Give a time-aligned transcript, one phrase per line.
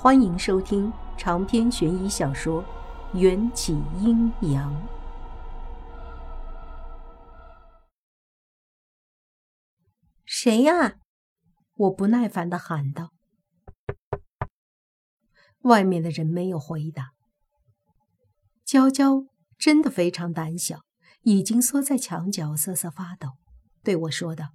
[0.00, 2.62] 欢迎收听长篇悬疑小说
[3.18, 4.72] 《缘起阴阳》。
[10.24, 11.00] 谁呀？
[11.74, 13.10] 我不耐烦的喊道。
[15.62, 17.10] 外面的人没有回答。
[18.64, 19.24] 娇娇
[19.58, 20.82] 真的非常胆小，
[21.22, 23.30] 已经缩在墙角瑟瑟发抖，
[23.82, 24.50] 对我说道：“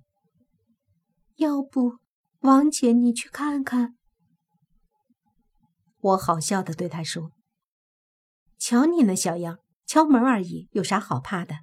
[1.36, 1.98] 要不，
[2.40, 3.98] 王姐你去看看。”
[6.04, 7.32] 我好笑的对他说
[8.60, 11.60] ：“瞧你那小样，敲门而已，有啥好怕的？”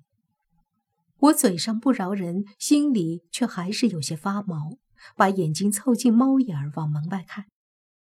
[1.20, 4.78] 我嘴上不饶人，心里却还是有些发毛，
[5.14, 7.44] 把眼睛凑近猫眼儿往门外看。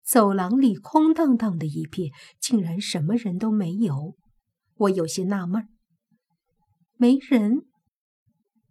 [0.05, 4.17] 走廊里空荡荡的一片，竟然什么人都没有。
[4.77, 5.69] 我有些纳闷
[6.97, 7.67] 没人。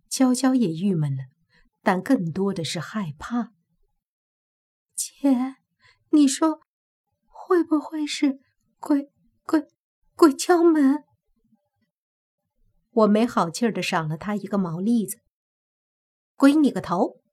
[0.08, 1.26] 娇娇也郁闷了，
[1.84, 3.52] 但更多的是害怕。
[4.96, 5.58] 姐，
[6.12, 6.62] 你说。
[7.50, 8.38] 会不会是
[8.78, 9.10] 鬼
[9.44, 9.66] 鬼
[10.14, 11.04] 鬼敲门？
[12.92, 15.18] 我没好气儿的赏了他一个毛栗子。
[16.36, 17.24] 鬼你个头！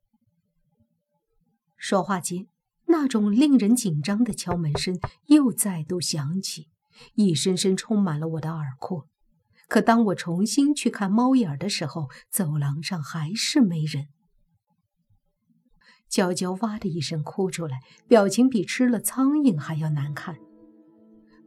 [1.76, 2.46] 说话间，
[2.86, 6.70] 那种令人紧张的敲门声又再度响起，
[7.12, 9.06] 一声声充满了我的耳廓。
[9.68, 14.08] 可当我重新去看猫眼儿的时候，走廊上还是没人。
[16.08, 20.36] 娇娇哇的一声哭出来，表情比吃了苍蝇还要难看。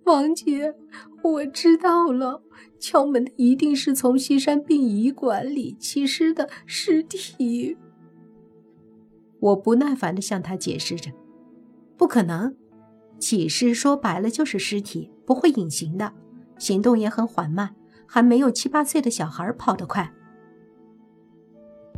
[0.06, 0.74] 王姐，
[1.24, 2.42] 我知道了，
[2.80, 7.78] 敲门的一定是从西山殡仪馆里弃尸的尸体。
[9.40, 11.12] 我不耐烦地向他解释着
[11.96, 12.56] ：“不可能，
[13.20, 16.14] 起尸说白了就是尸体，不会隐形的，
[16.58, 17.76] 行动也很缓慢，
[18.08, 20.14] 还没有七八岁的小孩跑得快。”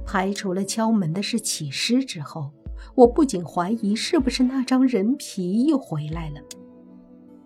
[0.05, 2.51] 排除了敲门的是起尸之后，
[2.95, 6.41] 我不仅怀疑是不是那张人皮又回来了。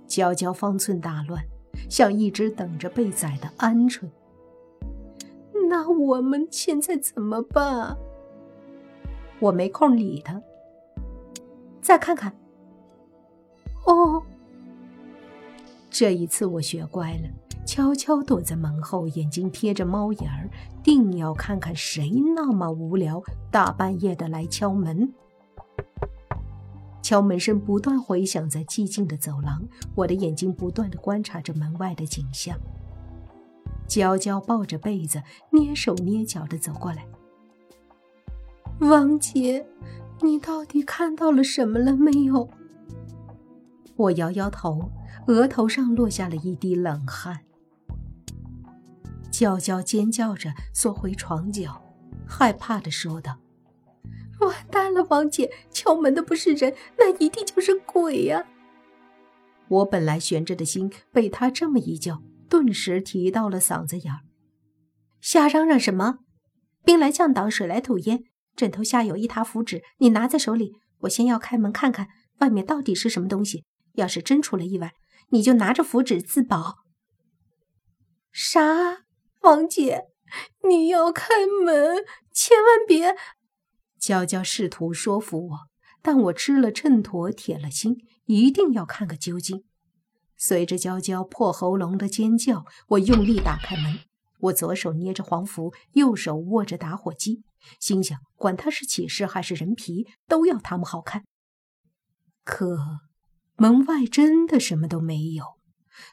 [0.07, 1.43] 娇娇方寸大乱，
[1.89, 4.09] 像一只等着被宰的鹌鹑。
[5.69, 7.97] 那我们现在怎么办？
[9.39, 10.41] 我没空理他。
[11.81, 12.35] 再看看。
[13.85, 14.23] 哦，
[15.89, 17.29] 这一次我学乖了。
[17.65, 20.49] 悄悄躲在门后，眼睛贴着猫眼儿，
[20.83, 23.21] 定要看看谁那么无聊，
[23.51, 25.11] 大半夜的来敲门。
[27.01, 29.63] 敲门声不断回响在寂静的走廊，
[29.95, 32.57] 我的眼睛不断的观察着门外的景象。
[33.87, 35.21] 娇娇抱着被子，
[35.51, 37.05] 蹑手蹑脚的走过来。
[38.79, 39.65] 王姐，
[40.21, 42.49] 你到底看到了什么了没有？
[43.95, 44.91] 我摇摇头，
[45.27, 47.44] 额头上落下了一滴冷汗。
[49.37, 51.83] 娇娇尖叫着缩回床角，
[52.25, 53.37] 害怕的说道
[54.39, 58.45] ：“完蛋了，王姐，敲门的不是人，那一定就是鬼呀！”
[59.67, 64.21] 我本来悬着的心被他这么一叫，顿时提到了嗓子眼儿。
[65.19, 66.19] 瞎嚷嚷什么？
[66.85, 68.23] 兵来将挡，水来土掩。
[68.55, 70.77] 枕头下有一沓符纸，你拿在手里。
[70.99, 72.07] 我先要开门看看
[72.39, 73.65] 外面到底是什么东西。
[73.95, 74.93] 要是真出了意外，
[75.31, 76.75] 你就拿着符纸自保。
[78.31, 79.04] 啥？
[79.45, 80.07] 王姐，
[80.67, 83.15] 你要开门，千万别！
[83.99, 85.57] 娇娇试图说服我，
[86.01, 87.95] 但我吃了秤砣，铁了心，
[88.25, 89.63] 一定要看个究竟。
[90.35, 93.99] 随着娇娇破喉咙的尖叫，我用力打开门。
[94.39, 97.43] 我左手捏着黄符，右手握着打火机，
[97.79, 101.23] 心想：管他是起尸还是人皮，都要他们好看。
[102.43, 102.79] 可
[103.57, 105.59] 门外真的什么都没有。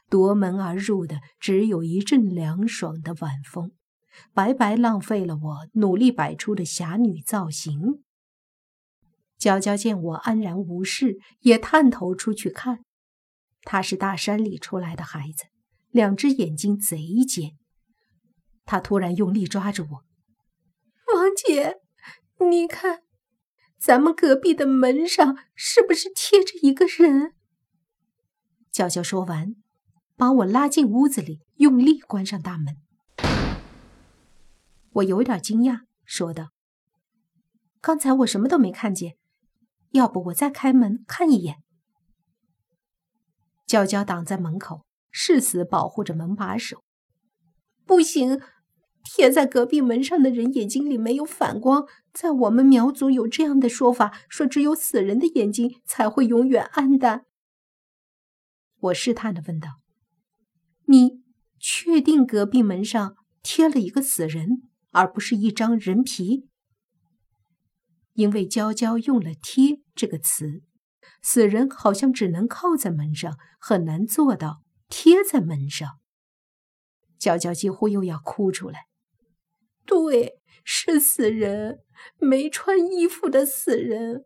[0.09, 3.71] 夺门而入的只有一阵凉爽的晚风，
[4.33, 8.03] 白白浪费了我努力摆出的侠女造型。
[9.37, 12.85] 娇娇见我安然无事，也探头出去看。
[13.63, 15.45] 她是大山里出来的孩子，
[15.89, 17.57] 两只眼睛贼尖。
[18.65, 20.03] 她突然用力抓住我
[21.13, 21.77] ：“王姐，
[22.49, 23.03] 你看，
[23.77, 27.33] 咱们隔壁的门上是不是贴着一个人？”
[28.71, 29.55] 娇娇说完。
[30.15, 32.77] 把我拉进屋子里，用力关上大门。
[34.93, 36.49] 我有点惊讶，说道
[37.81, 39.17] ：“刚才我什么都没看见，
[39.91, 41.57] 要不我再开门看一眼？”
[43.65, 46.83] 娇娇挡在门口，誓死保护着门把手。
[47.85, 48.39] 不行，
[49.03, 57.25] 贴在隔壁门上的人眼睛里没有反光，在我们苗族有这样的说法，说只有死人的眼睛才会永远暗淡。
[58.79, 59.82] 我试探的问道。
[60.85, 61.23] 你
[61.59, 66.47] 确定隔壁门上贴了一个死人，而不是一张人皮？
[68.13, 70.61] 因为娇娇用了“贴”这个词，
[71.21, 75.99] 死人好像只能靠在门上，很难做到贴在门上。
[77.17, 78.87] 娇娇几乎又要哭出来。
[79.85, 81.79] 对，是死人，
[82.19, 84.25] 没穿衣服的死人。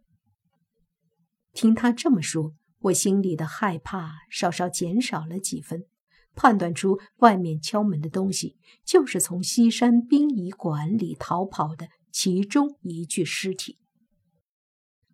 [1.54, 5.86] 听他这么说，我心里的害怕稍稍减少了几分，
[6.38, 8.56] 判断出外面敲门的东西
[8.86, 13.78] 就是从西山殡仪馆里逃跑的其中一具尸体。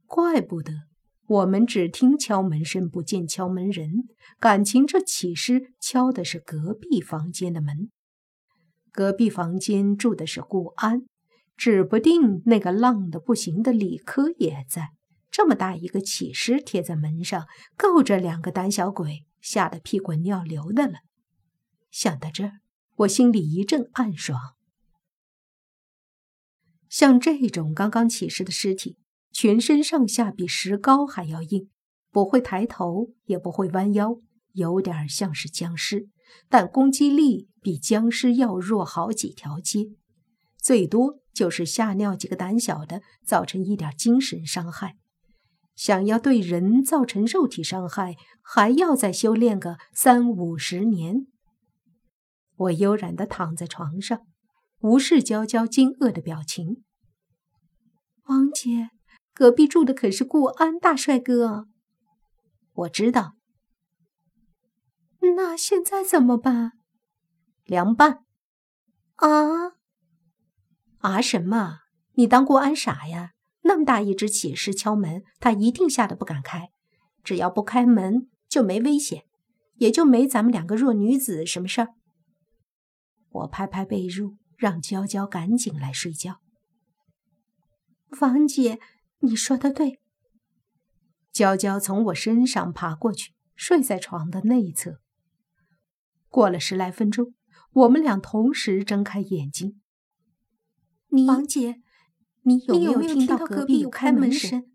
[0.05, 0.73] 怪不得
[1.25, 4.03] 我们只听敲门声，不见敲门人。
[4.39, 7.89] 感情这起尸敲的是隔壁房间的门。
[8.91, 11.01] 隔壁房间住的是顾安，
[11.57, 14.89] 指不定那个浪得不行的李科也在。
[15.31, 20.99] 这么大一个起尸贴在门上，够这两个胆小鬼吓得屁滚尿流的了。
[21.93, 22.59] 想到这儿，
[22.97, 24.55] 我心里一阵暗爽。
[26.89, 28.97] 像这种刚刚起尸的尸体。
[29.35, 31.67] 全身上下比石膏还要硬，
[32.11, 36.07] 不会抬头，也不会弯腰，有点像是僵尸，
[36.47, 39.87] 但攻击力比僵尸要弱好几条街，
[40.59, 44.97] 最多就是吓尿几个胆小的，造成一点精神伤害。
[45.75, 51.25] 想要对人造成肉体伤害，还要再修炼个三五十年。
[52.55, 54.21] 我悠然地躺在床上，
[54.81, 56.83] 无视娇娇惊愕的表情。
[58.25, 58.89] 王姐。
[59.35, 61.65] 隔壁住的可是顾安大帅哥，
[62.71, 63.33] 我知道。
[65.35, 66.73] 那现在怎么办？
[67.63, 68.19] 凉拌。
[69.15, 69.69] 啊
[70.99, 71.19] 啊！
[71.19, 71.79] 什么？
[72.13, 73.31] 你当顾安傻呀？
[73.63, 76.69] 那么大一只起尸敲门，他一定吓得不敢开。
[77.23, 79.23] 只要不开门，就没危险，
[79.77, 81.87] 也就没咱们两个弱女子什么事儿。
[83.33, 86.39] 我拍拍被褥，让娇娇赶紧来睡觉。
[88.21, 88.79] 王姐。
[89.25, 90.01] 你说的对。
[91.31, 94.99] 娇娇从我身上爬过去，睡在床的内侧。
[96.27, 97.33] 过了十来分钟，
[97.71, 99.79] 我们俩同时睁开眼睛。
[101.25, 101.81] 王姐，
[102.41, 104.69] 你有没有听到隔壁有开门声？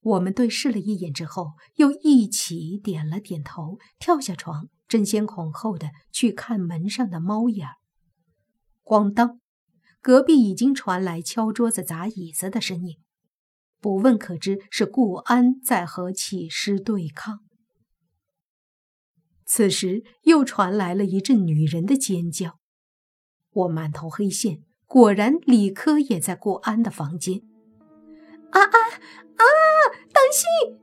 [0.00, 7.74] 我们对视了一眼之后，又一起点了点头，跳下床，争先恐后的去看门上的猫眼儿。
[8.82, 9.40] 咣当！
[10.00, 12.98] 隔壁已经传来敲桌子、砸椅子的声音，
[13.80, 17.40] 不问可知是顾安在和起尸对抗。
[19.46, 22.58] 此时又传来了一阵女人的尖叫，
[23.50, 27.40] 我满头黑线，果然李科也在顾安的房间。
[28.50, 28.76] 啊啊
[29.36, 29.44] 啊！
[30.12, 30.78] 当心！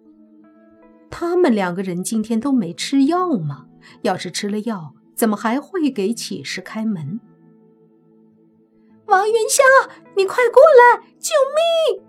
[1.09, 3.67] 他们两个人今天都没吃药吗？
[4.01, 7.19] 要是吃了药，怎么还会给起尸开门？
[9.05, 9.63] 王元宵，
[10.15, 11.05] 你快过来！
[11.19, 11.31] 救
[11.95, 12.03] 命！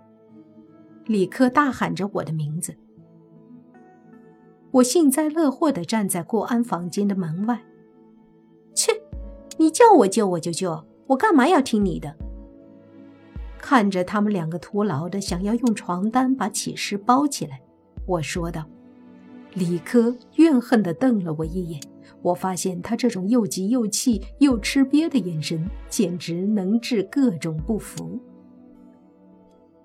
[1.05, 2.75] 李克大喊着我的名字。
[4.71, 7.63] 我幸灾乐祸地站在顾安房间的门外。
[8.73, 8.91] 切，
[9.57, 12.15] 你叫我救我就救，我干嘛要听你的？
[13.59, 17.61] 看着他们两个徒劳的想要用床单把起尸包起来，
[18.07, 18.65] 我说道。
[19.55, 21.79] 李科怨恨地瞪了我一眼。
[22.21, 28.19] 我发现他这种又急又气又吃瘪的眼神，简直能治各种不服。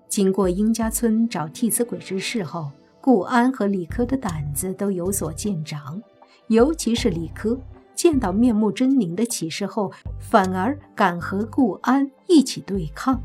[0.07, 2.71] 经过殷家村找替死鬼之事后，
[3.01, 6.01] 顾安和李科的胆子都有所见长，
[6.47, 7.59] 尤其是李科，
[7.93, 13.21] 见到面目狰狞的起尸后，反而敢和顾安一起对抗。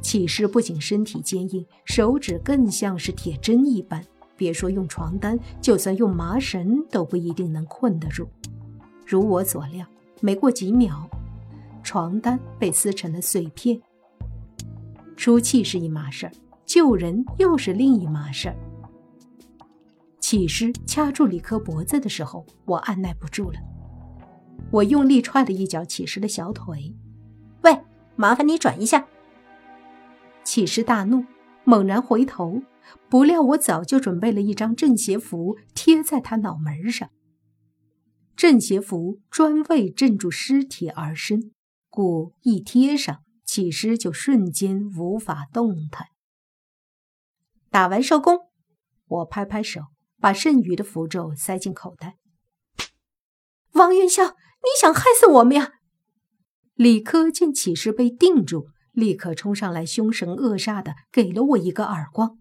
[0.00, 4.02] 起尸不仅身体坚硬，手指更像是铁针一般。
[4.38, 8.26] 别说用床单，就算用麻绳都不一定能困得住。
[9.04, 9.84] 如我所料，
[10.20, 11.10] 没过几秒，
[11.82, 13.78] 床单被撕成了碎片。
[15.16, 16.32] 出气是一码事儿，
[16.64, 18.56] 救人又是另一码事儿。
[20.20, 23.58] 起尸掐住李科脖子的时候，我按耐不住了，
[24.70, 26.94] 我用力踹了一脚起尸的小腿。
[27.62, 27.76] 喂，
[28.14, 29.04] 麻烦你转一下。
[30.44, 31.24] 起尸大怒，
[31.64, 32.62] 猛然回头。
[33.08, 37.10] 不料我早就准备了一张镇邪符贴在他脑门上。
[38.36, 41.50] 镇邪符专为镇住尸体而生，
[41.88, 46.08] 故一贴上，起尸就瞬间无法动弹。
[47.70, 48.38] 打完收工，
[49.06, 49.82] 我拍拍手，
[50.20, 52.16] 把剩余的符咒塞进口袋。
[53.72, 55.72] 王元宵，你想害死我们呀？
[56.74, 62.38] 李科见起尸被定住，立刻冲上来，凶神恶煞的给了我一个耳光。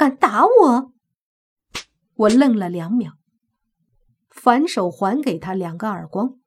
[0.00, 0.94] 敢打我！
[2.14, 3.18] 我愣了两秒，
[4.30, 6.38] 反手还给他两个耳光，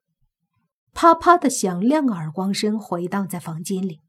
[0.91, 3.99] 啪啪的响亮耳光声回荡在房间里。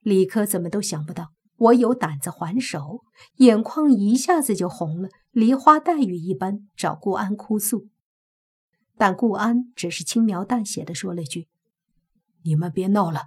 [0.00, 3.04] 李科怎么都想不到，我有胆子还手，
[3.36, 7.88] 眼眶一下子就红了，梨花带雨一般找顾安哭诉。
[8.96, 11.48] 但顾安只是轻描淡写的说了句
[12.44, 13.24] ：“你们别闹了。”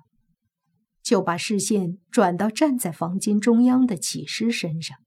[1.03, 4.97] 就把视线转到站在房间中央的启师身上。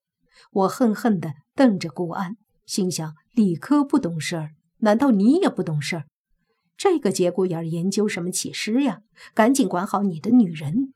[0.52, 6.06] 我恨恨地瞪着顾安，心想：理科不懂事儿，难道你也不懂事儿？
[6.76, 9.02] 这个节骨眼儿研究什么起师呀？
[9.34, 10.94] 赶紧管好你的女人！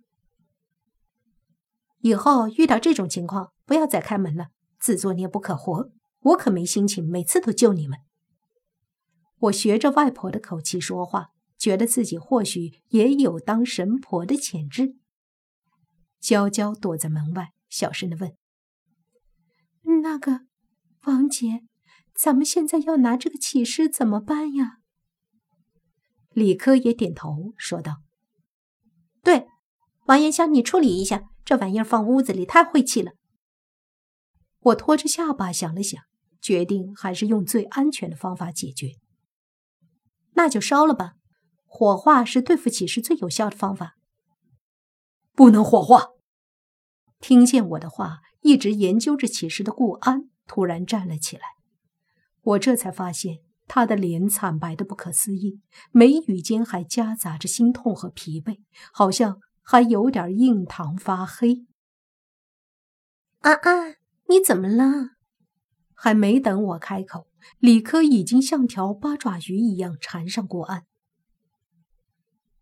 [2.00, 4.48] 以后遇到这种情况，不要再开门了，
[4.78, 5.90] 自作孽不可活。
[6.20, 7.98] 我可没心情每次都救你们。
[9.40, 14.96] 我学着外婆的口气说话，觉得自己或许也有当神婆的潜质。
[16.18, 18.34] 娇娇躲在门外，小声的问
[20.00, 20.42] ：“那个
[21.04, 21.62] 王姐，
[22.14, 24.78] 咱们现在要拿这个启示怎么办呀？”
[26.30, 28.02] 李科也点头说道
[29.22, 29.46] ：“对，
[30.06, 33.12] 王延香，你处理一下这玩意儿，放屋子里太晦气了。”
[34.60, 36.02] 我拖着下巴想了想，
[36.40, 38.92] 决定还是用最安全的方法解决。
[40.32, 41.14] 那就烧了吧，
[41.64, 43.96] 火化是对付启示最有效的方法。
[45.34, 46.08] 不能火化。
[47.20, 51.42] 听见我的话，一直研究着启示的顾安突然站了起来。
[52.42, 58.58] 我这才发现他的脸惨白的不可思议，眉宇间还夹杂着心痛和疲惫，
[58.92, 61.64] 好像还有点印堂发黑。
[63.40, 63.96] 安安，
[64.28, 65.12] 你怎么了？
[65.94, 67.28] 还没等我开口。
[67.58, 70.84] 李科已经像条八爪鱼一样缠上顾安。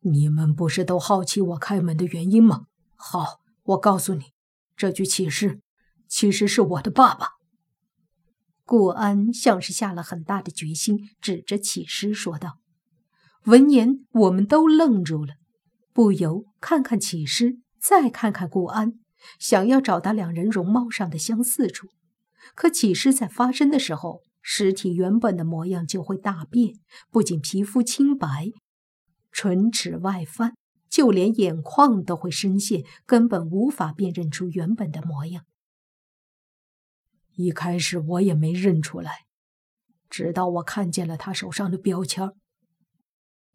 [0.00, 2.66] 你们不是都好奇我开门的原因吗？
[2.94, 4.26] 好，我告诉你，
[4.76, 5.60] 这具启示
[6.12, 7.28] 其实是我的爸爸。
[8.66, 12.58] 顾安像是下了很大的决心，指着启示说道。
[13.46, 15.36] 闻言，我们都愣住了，
[15.94, 18.92] 不由看看启示，再看看顾安，
[19.38, 21.88] 想要找到两人容貌上的相似处，
[22.54, 24.20] 可启示在发生的时候。
[24.44, 26.74] 尸体原本的模样就会大变，
[27.10, 28.50] 不仅皮肤清白，
[29.30, 30.54] 唇齿外翻，
[30.90, 35.44] 就连眼眶都会深陷，根本无法辨认出原本的模样。
[37.34, 39.26] 一开始我也没认出来，
[40.08, 42.30] 直到我看见了他手上的标签。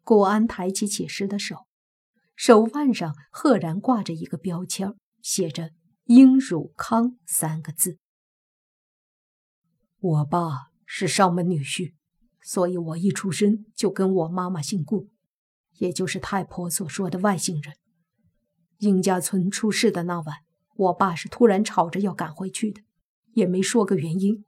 [0.02, 1.66] 顾安抬起起尸的手，
[2.34, 5.70] 手腕上赫然挂着一个标签，写着
[6.06, 7.98] “殷汝康”三个字。
[9.98, 10.68] 我爸。
[10.90, 11.92] 是上门女婿，
[12.40, 15.10] 所以我一出生就跟我妈妈姓顾，
[15.74, 17.74] 也就是太婆所说的外姓人。
[18.78, 20.36] 殷家村出事的那晚，
[20.76, 22.80] 我爸是突然吵着要赶回去的，
[23.38, 24.44] 也没说个原因，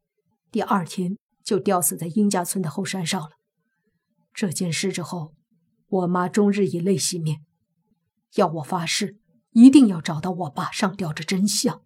[0.50, 3.30] 第二天就吊死在殷家村的后山上了。
[4.35, 5.32] 这件事之后，
[5.87, 7.44] 我妈终日以泪洗面，
[8.35, 9.20] 要我发誓
[9.52, 11.82] 一定要找到我爸上吊的真相。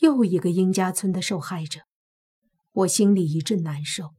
[0.00, 1.80] 又一个殷家村的受害者。
[2.72, 4.14] 我心里一阵难受，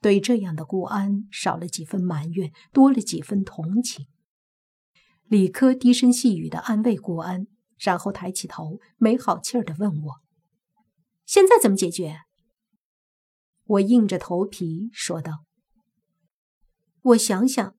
[0.00, 4.06] 对这样的顾安少了几分埋怨，多了几分同情。
[5.26, 7.46] 李科低声细语地安慰顾安，
[7.78, 10.14] 然后抬起头，没好气儿的问我
[11.24, 12.22] ：“现在怎么解决？”
[13.64, 15.44] 我硬着头皮说道
[17.02, 17.74] ：“我想想，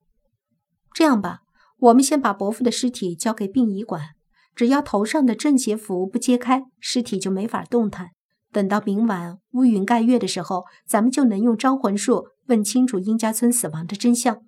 [0.94, 1.42] 这样吧，
[1.78, 4.16] 我们先把伯父的尸体交给殡仪馆，
[4.56, 8.12] 只要头上的正邪符不揭开，尸体就没法动弹。”
[8.52, 14.44] 等到明晚乌云盖月的时候，咱们就能用招魂术问清楚殷家村死亡的真相。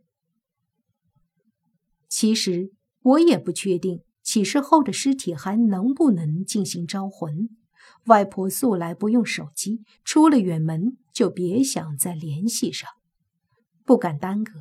[2.09, 2.71] 其实
[3.03, 4.01] 我也不确定
[4.31, 7.49] 起事后的尸体还能不能进行招魂。
[8.05, 12.89] 外婆素来不用手机，出了远门就别想再联系上。
[13.83, 14.53] 不敢耽搁，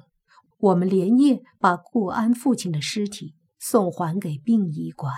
[0.58, 5.14] 我们连夜把顾安父亲的尸体送还给殡仪馆。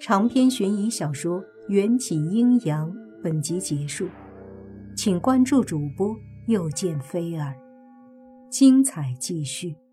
[0.00, 4.08] 长篇悬疑小说《缘起阴阳》本集结束，
[4.96, 6.16] 请关注主播，
[6.48, 7.54] 又见菲儿，
[8.50, 9.85] 精彩继续。